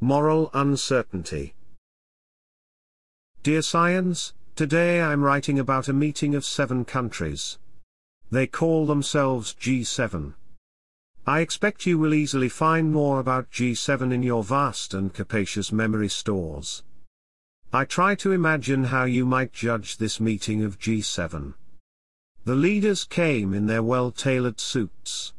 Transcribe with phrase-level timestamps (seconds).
[0.00, 1.54] Moral Uncertainty
[3.42, 7.58] Dear Science, today I'm writing about a meeting of seven countries.
[8.30, 10.34] They call themselves G7.
[11.26, 16.08] I expect you will easily find more about G7 in your vast and capacious memory
[16.08, 16.84] stores.
[17.72, 21.54] I try to imagine how you might judge this meeting of G7.
[22.44, 25.32] The leaders came in their well-tailored suits.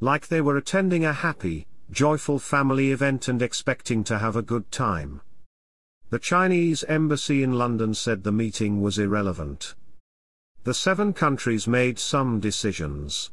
[0.00, 4.70] Like they were attending a happy, joyful family event and expecting to have a good
[4.72, 5.20] time.
[6.08, 9.74] The Chinese embassy in London said the meeting was irrelevant.
[10.64, 13.30] The seven countries made some decisions.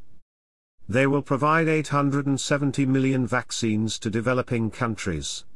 [0.86, 5.46] They will provide 870 million vaccines to developing countries.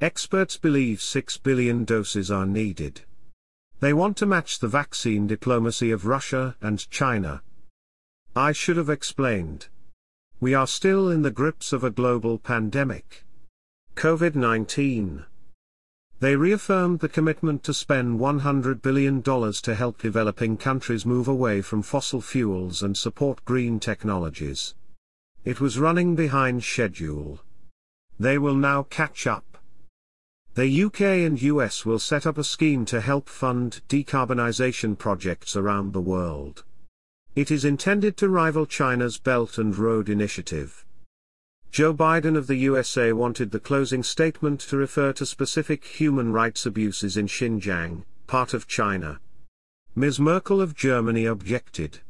[0.00, 3.02] Experts believe 6 billion doses are needed.
[3.78, 7.42] They want to match the vaccine diplomacy of Russia and China.
[8.34, 9.68] I should have explained.
[10.42, 13.24] We are still in the grips of a global pandemic.
[13.94, 15.24] COVID-19.
[16.18, 21.80] They reaffirmed the commitment to spend $100 billion to help developing countries move away from
[21.82, 24.74] fossil fuels and support green technologies.
[25.44, 27.38] It was running behind schedule.
[28.18, 29.58] They will now catch up.
[30.54, 35.92] The UK and US will set up a scheme to help fund decarbonisation projects around
[35.92, 36.64] the world.
[37.34, 40.84] It is intended to rival China's Belt and Road Initiative.
[41.70, 46.66] Joe Biden of the USA wanted the closing statement to refer to specific human rights
[46.66, 49.18] abuses in Xinjiang, part of China.
[49.94, 50.20] Ms.
[50.20, 52.00] Merkel of Germany objected.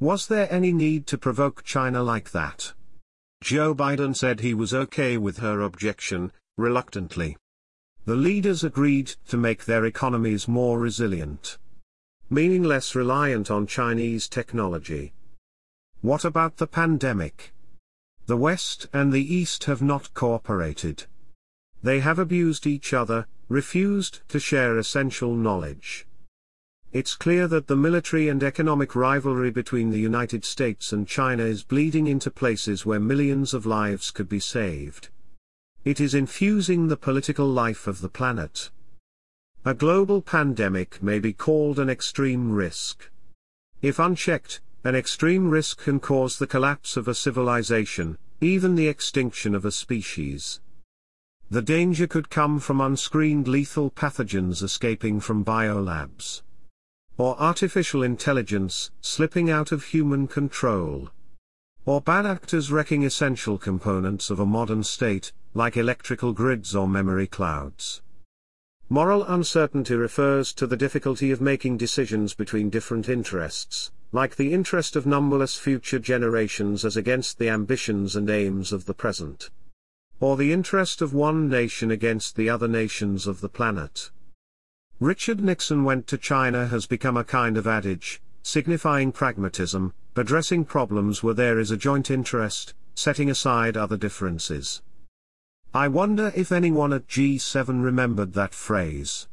[0.00, 2.72] Was there any need to provoke China like that?
[3.42, 7.36] Joe Biden said he was okay with her objection, reluctantly.
[8.06, 11.58] The leaders agreed to make their economies more resilient
[12.28, 15.12] meaning less reliant on Chinese technology.
[16.00, 17.52] What about the pandemic?
[18.26, 21.04] The West and the East have not cooperated.
[21.82, 26.06] They have abused each other, refused to share essential knowledge.
[26.92, 31.62] It's clear that the military and economic rivalry between the United States and China is
[31.62, 35.10] bleeding into places where millions of lives could be saved.
[35.84, 38.70] It is infusing the political life of the planet.
[39.66, 43.10] A global pandemic may be called an extreme risk.
[43.82, 49.56] If unchecked, an extreme risk can cause the collapse of a civilization, even the extinction
[49.56, 50.60] of a species.
[51.50, 56.42] The danger could come from unscreened lethal pathogens escaping from biolabs.
[57.18, 61.10] Or artificial intelligence, slipping out of human control.
[61.84, 67.26] Or bad actors wrecking essential components of a modern state, like electrical grids or memory
[67.26, 68.00] clouds.
[68.88, 74.94] Moral uncertainty refers to the difficulty of making decisions between different interests, like the interest
[74.94, 79.50] of numberless future generations as against the ambitions and aims of the present.
[80.20, 84.12] Or the interest of one nation against the other nations of the planet.
[85.00, 91.24] Richard Nixon went to China has become a kind of adage, signifying pragmatism, addressing problems
[91.24, 94.80] where there is a joint interest, setting aside other differences.
[95.74, 99.26] I wonder if anyone at G7 remembered that phrase.